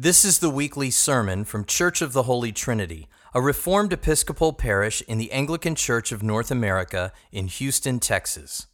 [0.00, 5.02] This is the weekly sermon from Church of the Holy Trinity, a Reformed Episcopal parish
[5.08, 8.68] in the Anglican Church of North America in Houston, Texas.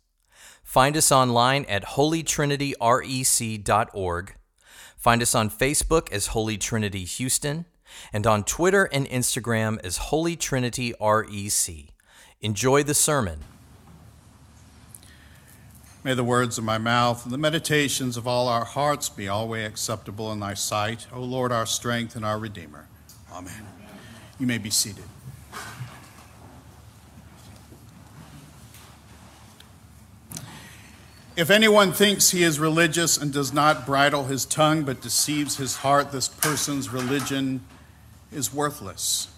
[0.62, 4.34] Find us online at holytrinityrec.org.
[4.98, 7.64] Find us on Facebook as Holy Trinity Houston
[8.12, 11.94] and on Twitter and Instagram as Holy Trinity REC.
[12.42, 13.38] Enjoy the sermon.
[16.04, 19.66] May the words of my mouth and the meditations of all our hearts be always
[19.66, 22.86] acceptable in thy sight, O Lord, our strength and our Redeemer.
[23.32, 23.66] Amen.
[24.38, 25.04] You may be seated.
[31.36, 35.76] If anyone thinks he is religious and does not bridle his tongue but deceives his
[35.76, 37.64] heart, this person's religion
[38.30, 39.33] is worthless.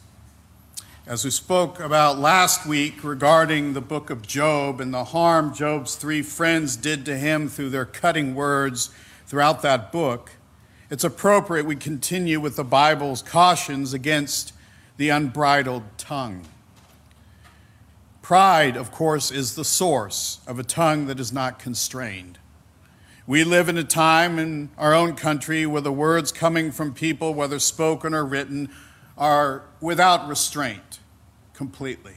[1.09, 5.95] As we spoke about last week regarding the book of Job and the harm Job's
[5.95, 8.91] three friends did to him through their cutting words
[9.25, 10.33] throughout that book,
[10.91, 14.53] it's appropriate we continue with the Bible's cautions against
[14.97, 16.43] the unbridled tongue.
[18.21, 22.41] Pride, of course, is the source of a tongue that is not constrained.
[23.29, 27.33] We live in a time in our own country where the words coming from people,
[27.33, 28.71] whether spoken or written,
[29.17, 31.01] are without restraint
[31.55, 32.15] completely.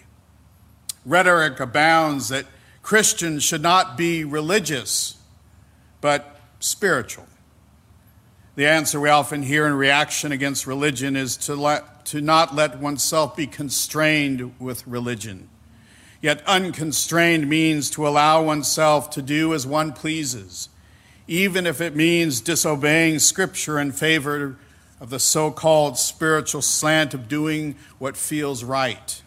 [1.06, 2.46] Rhetoric abounds that
[2.82, 5.18] Christians should not be religious,
[6.02, 7.28] but spiritual.
[8.56, 12.80] The answer we often hear in reaction against religion is to, let, to not let
[12.80, 15.50] oneself be constrained with religion.
[16.22, 20.68] Yet unconstrained means to allow oneself to do as one pleases,
[21.28, 24.58] even if it means disobeying Scripture in favor
[25.00, 29.22] of the so called spiritual slant of doing what feels right.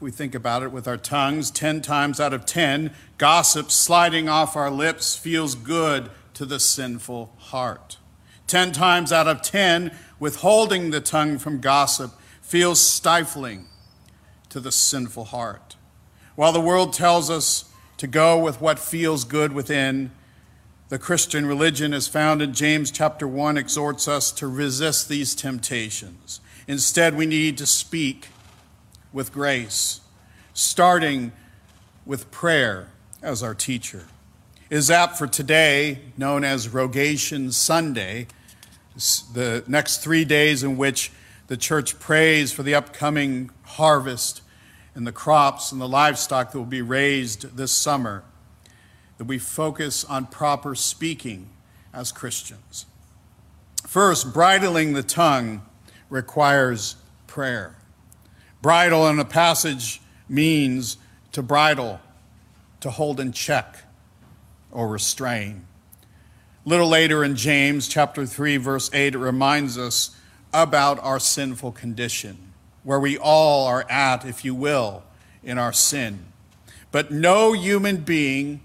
[0.00, 1.50] We think about it with our tongues.
[1.50, 7.32] Ten times out of ten, gossip sliding off our lips feels good to the sinful
[7.38, 7.98] heart.
[8.46, 13.66] Ten times out of ten, withholding the tongue from gossip feels stifling
[14.48, 15.76] to the sinful heart.
[16.36, 17.64] While the world tells us
[17.96, 20.12] to go with what feels good within,
[20.88, 26.40] the Christian religion, as found in James chapter 1, exhorts us to resist these temptations.
[26.66, 28.28] Instead, we need to speak
[29.12, 30.00] with grace,
[30.54, 31.32] starting
[32.06, 32.88] with prayer
[33.22, 34.06] as our teacher.
[34.70, 38.26] It is apt for today, known as Rogation Sunday,
[39.34, 41.12] the next three days in which
[41.48, 44.40] the church prays for the upcoming harvest
[44.94, 48.24] and the crops and the livestock that will be raised this summer
[49.18, 51.50] that we focus on proper speaking
[51.92, 52.86] as Christians.
[53.86, 55.62] First, bridling the tongue
[56.08, 56.96] requires
[57.26, 57.76] prayer.
[58.62, 60.96] Bridle in a passage means
[61.32, 62.00] to bridle,
[62.80, 63.78] to hold in check
[64.70, 65.66] or restrain.
[66.64, 70.16] A little later in James chapter 3 verse 8 it reminds us
[70.52, 72.52] about our sinful condition,
[72.82, 75.02] where we all are at if you will
[75.42, 76.26] in our sin.
[76.90, 78.60] But no human being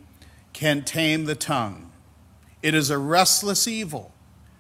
[0.54, 1.92] can tame the tongue.
[2.62, 4.14] It is a restless evil,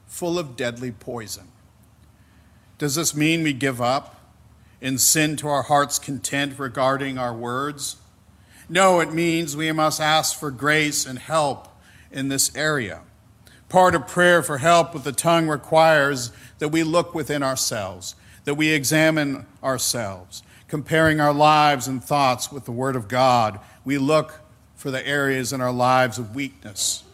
[0.06, 1.48] full of deadly poison.
[2.78, 4.20] Does this mean we give up
[4.81, 7.96] and sin to our heart's content regarding our words?
[8.68, 11.68] No, it means we must ask for grace and help
[12.12, 13.02] in this area.
[13.70, 18.56] Part of prayer for help with the tongue requires that we look within ourselves, that
[18.56, 23.60] we examine ourselves, comparing our lives and thoughts with the Word of God.
[23.86, 24.42] We look
[24.83, 27.05] for the areas in our lives of weakness.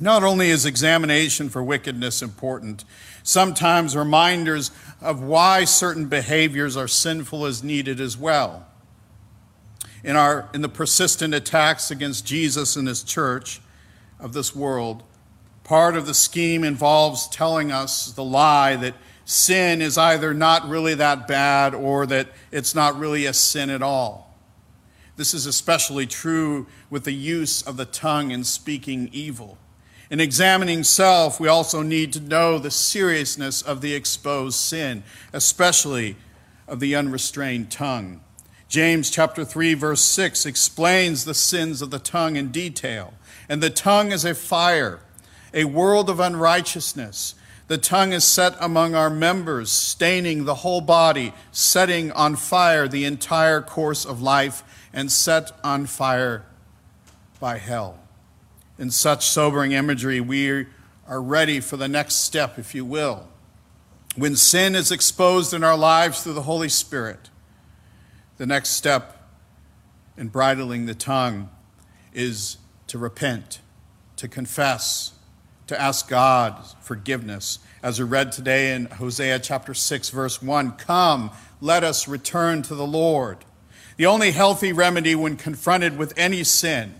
[0.00, 2.84] Not only is examination for wickedness important,
[3.22, 8.66] sometimes reminders of why certain behaviors are sinful is needed as well.
[10.02, 13.60] In, our, in the persistent attacks against Jesus and his church
[14.18, 15.04] of this world,
[15.62, 18.94] part of the scheme involves telling us the lie that
[19.24, 23.82] sin is either not really that bad or that it's not really a sin at
[23.82, 24.31] all.
[25.16, 29.58] This is especially true with the use of the tongue in speaking evil.
[30.10, 36.16] In examining self, we also need to know the seriousness of the exposed sin, especially
[36.68, 38.20] of the unrestrained tongue.
[38.68, 43.14] James chapter 3 verse 6 explains the sins of the tongue in detail.
[43.48, 45.00] And the tongue is a fire,
[45.52, 47.34] a world of unrighteousness.
[47.68, 53.04] The tongue is set among our members, staining the whole body, setting on fire the
[53.04, 54.62] entire course of life
[54.92, 56.44] and set on fire
[57.40, 57.98] by hell.
[58.78, 60.66] In such sobering imagery, we
[61.06, 63.28] are ready for the next step, if you will.
[64.16, 67.30] When sin is exposed in our lives through the Holy Spirit,
[68.36, 69.28] the next step
[70.16, 71.48] in bridling the tongue
[72.12, 73.60] is to repent,
[74.16, 75.12] to confess,
[75.66, 77.58] to ask God forgiveness.
[77.82, 81.30] As we read today in Hosea chapter 6, verse 1 Come,
[81.60, 83.44] let us return to the Lord.
[83.96, 86.94] The only healthy remedy when confronted with any sin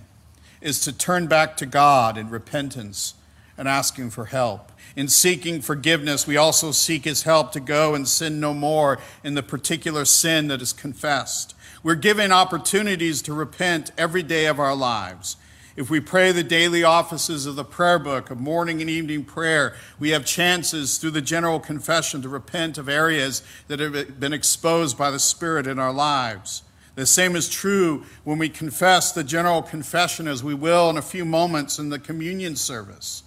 [0.60, 3.14] is to turn back to God in repentance
[3.56, 4.72] and asking for help.
[4.94, 9.34] In seeking forgiveness, we also seek His help to go and sin no more in
[9.34, 11.54] the particular sin that is confessed.
[11.82, 15.36] We're given opportunities to repent every day of our lives.
[15.74, 19.74] If we pray the daily offices of the prayer book of morning and evening prayer,
[19.98, 24.98] we have chances through the general confession to repent of areas that have been exposed
[24.98, 26.62] by the Spirit in our lives.
[26.94, 31.02] The same is true when we confess the general confession, as we will in a
[31.02, 33.22] few moments in the communion service.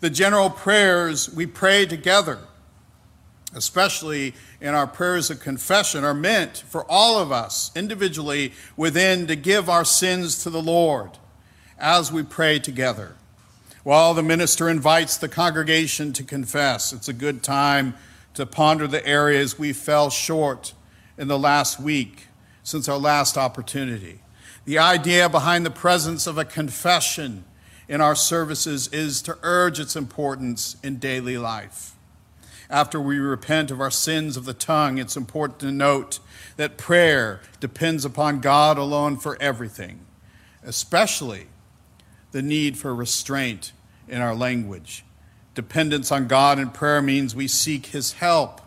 [0.00, 2.40] The general prayers we pray together,
[3.54, 9.36] especially in our prayers of confession, are meant for all of us individually within to
[9.36, 11.12] give our sins to the Lord
[11.78, 13.14] as we pray together.
[13.84, 17.94] While the minister invites the congregation to confess, it's a good time
[18.34, 20.74] to ponder the areas we fell short
[21.16, 22.26] in the last week
[22.66, 24.18] since our last opportunity.
[24.64, 27.44] The idea behind the presence of a confession
[27.88, 31.94] in our services is to urge its importance in daily life.
[32.68, 36.18] After we repent of our sins of the tongue, it's important to note
[36.56, 40.00] that prayer depends upon God alone for everything,
[40.64, 41.46] especially
[42.32, 43.70] the need for restraint
[44.08, 45.04] in our language.
[45.54, 48.60] Dependence on God in prayer means we seek His help.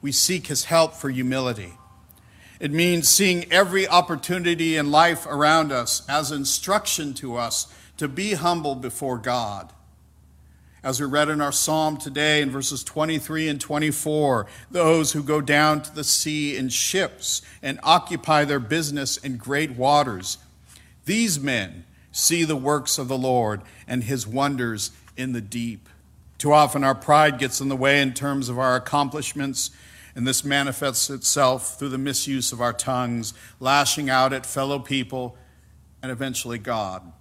[0.00, 1.72] We seek His help for humility.
[2.60, 8.34] It means seeing every opportunity in life around us as instruction to us to be
[8.34, 9.72] humble before God.
[10.82, 15.40] As we read in our psalm today in verses 23 and 24, those who go
[15.40, 20.38] down to the sea in ships and occupy their business in great waters,
[21.04, 25.88] these men see the works of the Lord and his wonders in the deep.
[26.38, 29.70] Too often our pride gets in the way in terms of our accomplishments
[30.18, 35.36] and this manifests itself through the misuse of our tongues, lashing out at fellow people
[36.02, 37.12] and eventually God.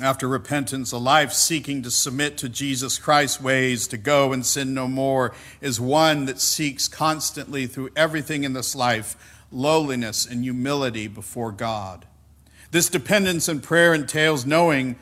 [0.00, 4.72] After repentance, a life seeking to submit to Jesus Christ's ways, to go and sin
[4.72, 11.08] no more, is one that seeks constantly through everything in this life lowliness and humility
[11.08, 12.06] before God.
[12.70, 14.96] This dependence and prayer entails knowing,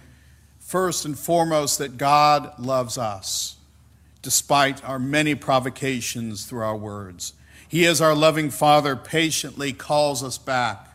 [0.58, 3.58] first and foremost, that God loves us
[4.22, 7.34] despite our many provocations through our words.
[7.68, 10.88] He, as our loving Father, patiently calls us back.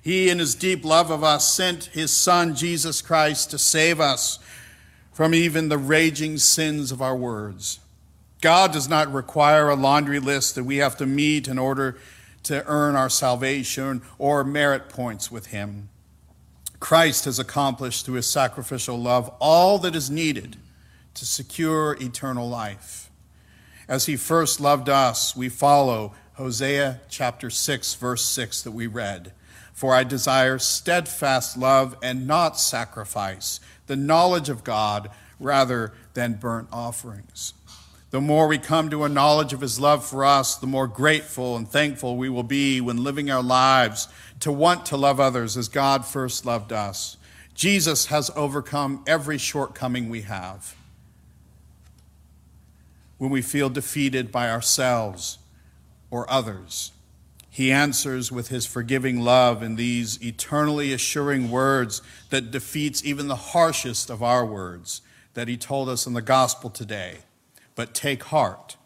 [0.00, 4.38] He, in his deep love of us, sent his Son, Jesus Christ, to save us
[5.12, 7.80] from even the raging sins of our words.
[8.40, 11.98] God does not require a laundry list that we have to meet in order
[12.44, 15.90] to earn our salvation or merit points with him.
[16.78, 20.56] Christ has accomplished through his sacrificial love all that is needed
[21.14, 23.10] to secure eternal life.
[23.88, 29.32] As he first loved us, we follow Hosea chapter 6, verse 6 that we read.
[29.72, 36.68] For I desire steadfast love and not sacrifice, the knowledge of God rather than burnt
[36.72, 37.54] offerings.
[38.10, 41.56] The more we come to a knowledge of his love for us, the more grateful
[41.56, 44.08] and thankful we will be when living our lives
[44.40, 47.16] to want to love others as God first loved us.
[47.54, 50.74] Jesus has overcome every shortcoming we have
[53.20, 55.36] when we feel defeated by ourselves
[56.10, 56.92] or others.
[57.50, 63.36] He answers with his forgiving love in these eternally assuring words that defeats even the
[63.36, 65.02] harshest of our words
[65.34, 67.18] that he told us in the gospel today.
[67.74, 68.78] But take heart,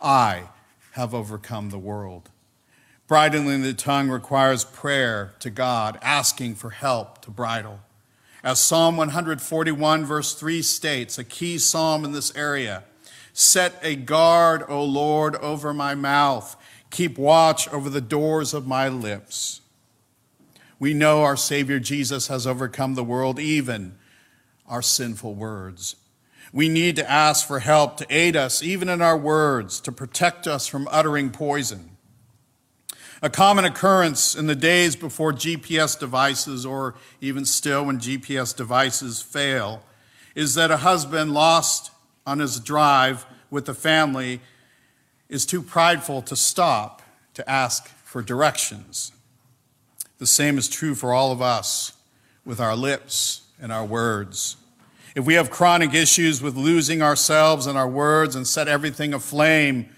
[0.00, 0.44] I
[0.92, 2.30] have overcome the world.
[3.06, 7.80] Bridling the tongue requires prayer to God, asking for help to bridle.
[8.42, 12.84] As Psalm 141, verse 3 states, a key psalm in this area,
[13.32, 16.56] Set a guard, O Lord, over my mouth.
[16.90, 19.62] Keep watch over the doors of my lips.
[20.78, 23.96] We know our Savior Jesus has overcome the world, even
[24.66, 25.96] our sinful words.
[26.52, 30.46] We need to ask for help to aid us, even in our words, to protect
[30.46, 31.96] us from uttering poison.
[33.22, 39.22] A common occurrence in the days before GPS devices, or even still when GPS devices
[39.22, 39.84] fail,
[40.34, 41.92] is that a husband lost
[42.26, 44.40] on his drive with the family
[45.28, 47.02] is too prideful to stop
[47.34, 49.12] to ask for directions.
[50.18, 51.94] The same is true for all of us
[52.44, 54.56] with our lips and our words.
[55.14, 59.88] If we have chronic issues with losing ourselves and our words and set everything aflame,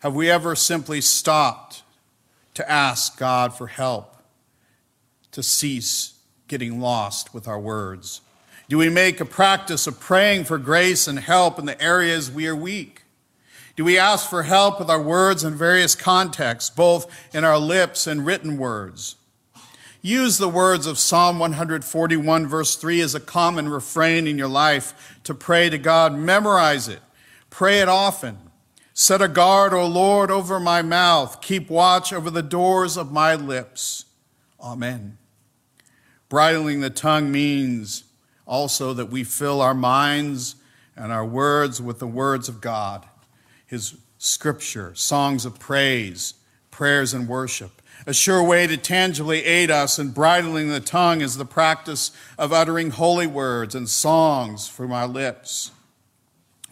[0.00, 1.82] have we ever simply stopped
[2.54, 4.16] to ask God for help
[5.32, 6.14] to cease
[6.48, 8.20] getting lost with our words?
[8.68, 12.48] Do we make a practice of praying for grace and help in the areas we
[12.48, 13.02] are weak?
[13.76, 18.06] Do we ask for help with our words in various contexts, both in our lips
[18.06, 19.16] and written words?
[20.02, 25.18] Use the words of Psalm 141, verse 3, as a common refrain in your life
[25.24, 26.14] to pray to God.
[26.14, 27.00] Memorize it.
[27.50, 28.38] Pray it often.
[28.94, 31.40] Set a guard, O Lord, over my mouth.
[31.42, 34.06] Keep watch over the doors of my lips.
[34.58, 35.18] Amen.
[36.28, 38.04] Bridling the tongue means
[38.46, 40.56] also that we fill our minds
[40.96, 43.06] and our words with the words of God,
[43.66, 46.34] His scripture, songs of praise,
[46.70, 47.82] prayers, and worship.
[48.06, 52.52] A sure way to tangibly aid us in bridling the tongue is the practice of
[52.52, 55.72] uttering holy words and songs from our lips.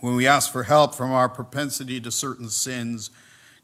[0.00, 3.10] When we ask for help from our propensity to certain sins,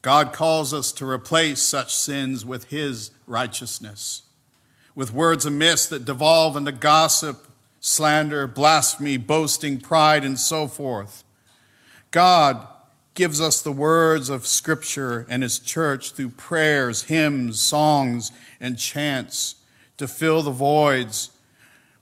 [0.02, 4.22] God calls us to replace such sins with His righteousness,
[4.94, 7.46] with words amiss that devolve into gossip,
[7.80, 11.24] slander, blasphemy, boasting, pride, and so forth.
[12.10, 12.66] God
[13.14, 19.56] gives us the words of Scripture and His church through prayers, hymns, songs, and chants
[19.96, 21.30] to fill the voids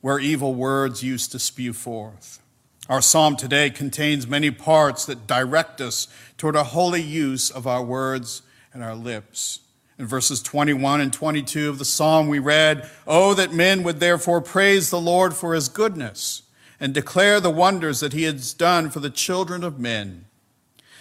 [0.00, 2.40] where evil words used to spew forth.
[2.88, 7.82] Our psalm today contains many parts that direct us toward a holy use of our
[7.82, 8.42] words
[8.72, 9.60] and our lips.
[9.98, 14.40] In verses 21 and 22 of the psalm, we read, Oh, that men would therefore
[14.40, 16.42] praise the Lord for his goodness
[16.78, 20.26] and declare the wonders that he has done for the children of men,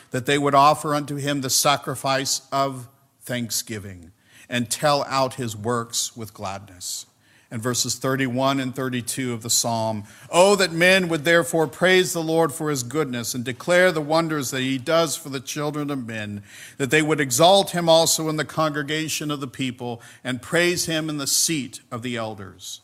[0.10, 2.88] that they would offer unto him the sacrifice of
[3.22, 4.12] thanksgiving
[4.50, 7.06] and tell out his works with gladness
[7.50, 10.04] and verses 31 and 32 of the psalm.
[10.30, 14.52] Oh, that men would therefore praise the Lord for his goodness and declare the wonders
[14.52, 16.44] that he does for the children of men,
[16.78, 21.10] that they would exalt him also in the congregation of the people and praise him
[21.10, 22.82] in the seat of the elders.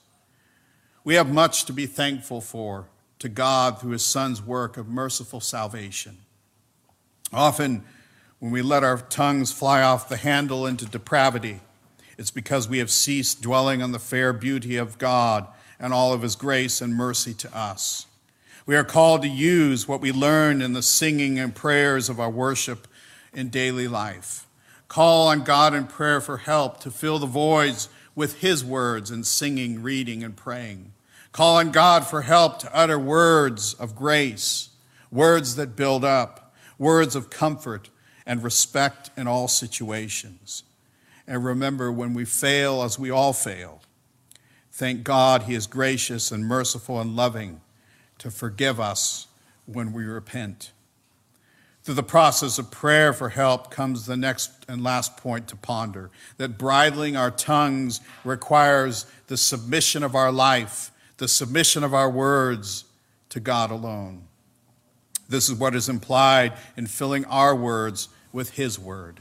[1.04, 2.88] We have much to be thankful for
[3.20, 6.18] to God through his Son's work of merciful salvation.
[7.32, 7.84] Often,
[8.40, 11.62] when we let our tongues fly off the handle into depravity,
[12.18, 15.48] it's because we have ceased dwelling on the fair beauty of God
[15.80, 18.06] and all of his grace and mercy to us.
[18.66, 22.30] We are called to use what we learn in the singing and prayers of our
[22.30, 22.88] worship
[23.34, 24.48] in daily life.
[24.88, 29.24] Call on God in prayer for help to fill the voids with his words in
[29.24, 30.94] singing, reading, and praying.
[31.32, 34.70] Call on God for help to utter words of grace,
[35.12, 37.90] words that build up, words of comfort
[38.26, 40.64] and respect in all situations.
[41.28, 43.82] And remember, when we fail, as we all fail,
[44.72, 47.62] thank God He is gracious and merciful and loving
[48.20, 49.28] to forgive us
[49.66, 50.72] when we repent.
[51.84, 56.12] Through the process of prayer for help comes the next and last point to ponder
[56.38, 62.86] that bridling our tongues requires the submission of our life, the submission of our words
[63.30, 64.24] to God alone.
[65.28, 69.20] This is what is implied in filling our words with His word.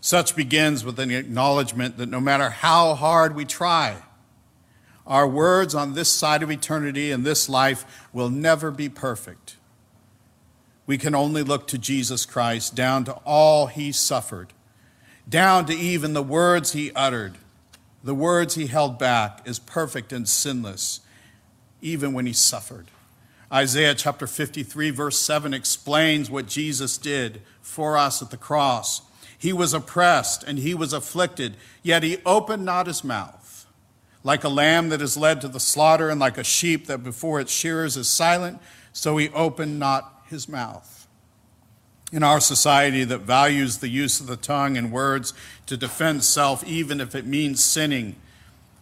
[0.00, 3.96] Such begins with an acknowledgement that no matter how hard we try,
[5.06, 9.56] our words on this side of eternity and this life will never be perfect.
[10.86, 14.52] We can only look to Jesus Christ, down to all he suffered,
[15.28, 17.36] down to even the words he uttered,
[18.02, 21.00] the words he held back, as perfect and sinless,
[21.82, 22.86] even when he suffered.
[23.52, 29.02] Isaiah chapter 53, verse 7 explains what Jesus did for us at the cross.
[29.38, 33.66] He was oppressed and he was afflicted, yet he opened not his mouth.
[34.24, 37.40] Like a lamb that is led to the slaughter, and like a sheep that before
[37.40, 38.58] its shearers is silent,
[38.92, 41.06] so he opened not his mouth.
[42.10, 45.34] In our society that values the use of the tongue and words
[45.66, 48.16] to defend self, even if it means sinning,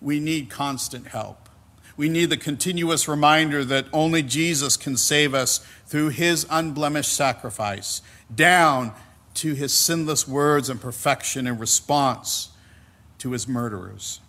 [0.00, 1.48] we need constant help.
[1.96, 8.00] We need the continuous reminder that only Jesus can save us through his unblemished sacrifice,
[8.34, 8.92] down
[9.36, 12.50] to his sinless words and perfection in response
[13.18, 14.20] to his murderers.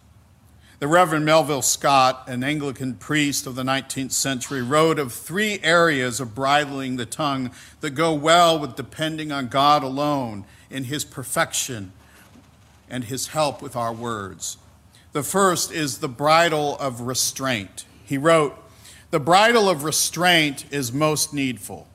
[0.79, 6.19] The Reverend Melville Scott, an Anglican priest of the 19th century, wrote of three areas
[6.19, 7.49] of bridling the tongue
[7.81, 11.93] that go well with depending on God alone in his perfection
[12.89, 14.57] and his help with our words.
[15.13, 17.85] The first is the bridle of restraint.
[18.03, 18.55] He wrote,
[19.09, 21.87] The bridle of restraint is most needful,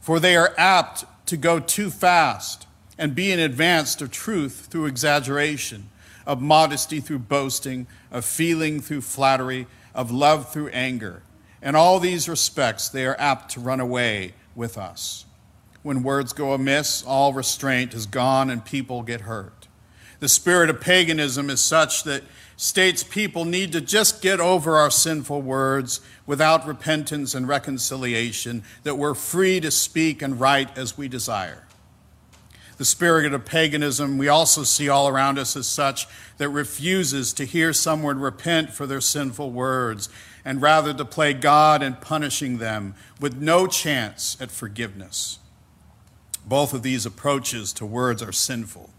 [0.00, 2.66] for they are apt to go too fast
[2.98, 5.88] and be in advance of truth through exaggeration,
[6.26, 11.22] of modesty through boasting, of feeling through flattery, of love through anger.
[11.62, 15.24] In all these respects, they are apt to run away with us.
[15.82, 19.68] When words go amiss, all restraint is gone and people get hurt.
[20.18, 22.24] The spirit of paganism is such that
[22.56, 28.94] states people need to just get over our sinful words without repentance and reconciliation, that
[28.94, 31.66] we're free to speak and write as we desire.
[32.76, 36.06] The spirit of paganism we also see all around us as such
[36.38, 40.08] that refuses to hear someone repent for their sinful words
[40.44, 45.40] and rather to play God in punishing them with no chance at forgiveness.
[46.46, 48.90] Both of these approaches to words are sinful.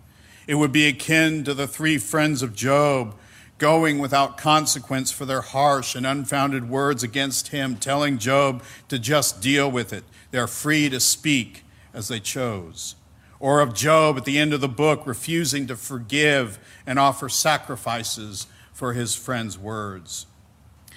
[0.48, 3.16] It would be akin to the three friends of Job
[3.62, 9.40] going without consequence for their harsh and unfounded words against him, telling Job to just
[9.40, 10.04] deal with it.
[10.32, 11.64] They're free to speak
[11.94, 12.96] as they chose.
[13.40, 18.48] Or of Job at the end of the book refusing to forgive and offer sacrifices
[18.74, 20.26] for his friends' words.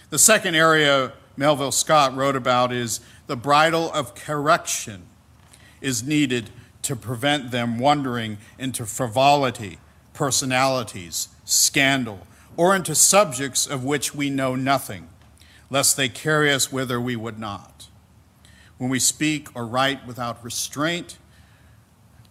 [0.09, 5.03] The second area Melville Scott wrote about is the bridle of correction
[5.83, 6.49] is needed
[6.81, 9.77] to prevent them wandering into frivolity,
[10.15, 15.09] personalities, scandal, or into subjects of which we know nothing,
[15.71, 17.89] lest they carry us whither we would not.
[18.79, 21.19] When we speak or write without restraint,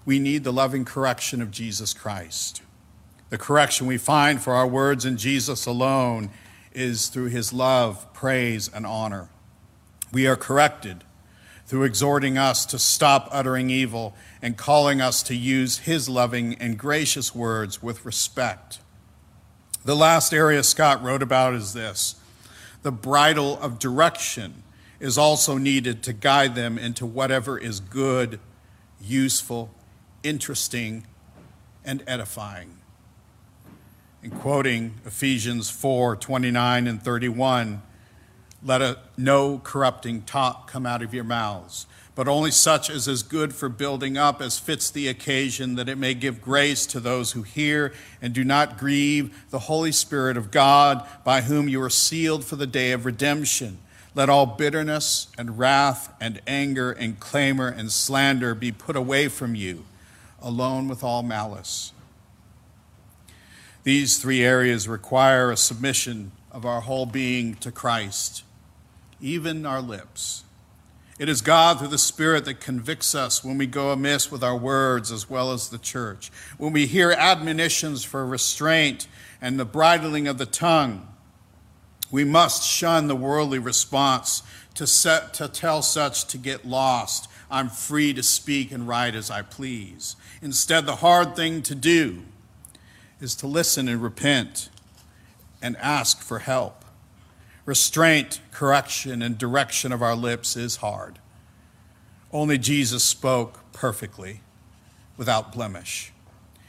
[0.06, 2.62] we need the loving correction of Jesus Christ.
[3.30, 6.30] The correction we find for our words in Jesus alone
[6.74, 9.30] is through his love, praise, and honor.
[10.12, 11.04] We are corrected
[11.66, 16.78] through exhorting us to stop uttering evil and calling us to use his loving and
[16.78, 18.80] gracious words with respect.
[19.86, 22.16] The last area Scott wrote about is this
[22.84, 24.64] the bridle of direction
[25.00, 28.40] is also needed to guide them into whatever is good,
[29.02, 29.74] useful,
[30.24, 31.06] interesting,
[31.84, 32.78] and edifying.
[34.22, 37.82] In quoting Ephesians 4 29 and 31,
[38.64, 41.86] let a, no corrupting talk come out of your mouths,
[42.16, 45.98] but only such as is good for building up as fits the occasion, that it
[45.98, 50.52] may give grace to those who hear, and do not grieve the Holy Spirit of
[50.52, 53.80] God, by whom you are sealed for the day of redemption.
[54.16, 59.56] Let all bitterness and wrath and anger and clamor and slander be put away from
[59.56, 59.86] you,
[60.42, 61.94] alone with all malice.
[63.84, 68.44] These three areas require a submission of our whole being to Christ
[69.24, 70.44] even our lips.
[71.20, 74.58] It is God through the Spirit that convicts us when we go amiss with our
[74.58, 76.32] words as well as the church.
[76.58, 79.08] When we hear admonitions for restraint
[79.40, 81.08] and the bridling of the tongue,
[82.10, 84.42] we must shun the worldly response
[84.74, 87.30] to, set, to tell such to get lost.
[87.50, 90.16] I'm free to speak and write as I please.
[90.42, 92.24] Instead, the hard thing to do
[93.22, 94.70] is to listen and repent
[95.62, 96.83] and ask for help.
[97.66, 101.20] Restraint, correction, and direction of our lips is hard.
[102.32, 104.42] Only Jesus spoke perfectly,
[105.18, 106.12] without blemish.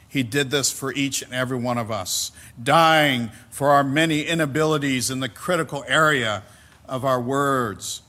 [0.07, 2.31] He did this for each and every one of us,
[2.61, 6.43] dying for our many inabilities in the critical area
[6.87, 8.01] of our words.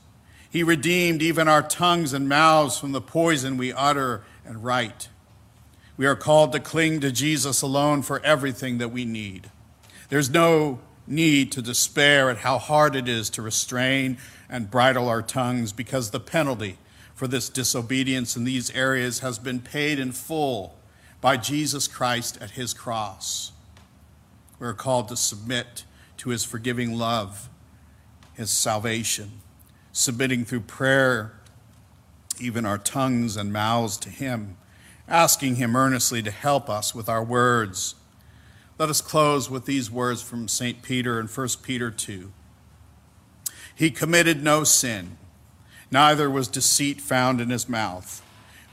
[0.49, 5.09] He redeemed even our tongues and mouths from the poison we utter and write.
[5.97, 9.51] We are called to cling to Jesus alone for everything that we need.
[10.09, 14.17] There's no need to despair at how hard it is to restrain
[14.49, 16.77] and bridle our tongues because the penalty
[17.15, 20.77] for this disobedience in these areas has been paid in full
[21.19, 23.51] by Jesus Christ at his cross.
[24.59, 25.83] We're called to submit
[26.17, 27.49] to his forgiving love,
[28.33, 29.41] his salvation,
[29.91, 31.33] submitting through prayer,
[32.39, 34.57] even our tongues and mouths to him,
[35.07, 37.95] asking him earnestly to help us with our words
[38.77, 40.81] let us close with these words from St.
[40.81, 42.31] Peter in 1 Peter 2.
[43.73, 45.17] He committed no sin,
[45.91, 48.21] neither was deceit found in his mouth.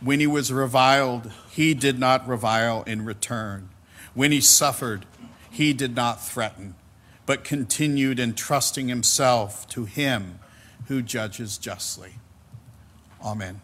[0.00, 3.70] When he was reviled, he did not revile in return.
[4.12, 5.06] When he suffered,
[5.50, 6.74] he did not threaten,
[7.24, 10.38] but continued entrusting himself to him
[10.88, 12.14] who judges justly.
[13.22, 13.60] Amen.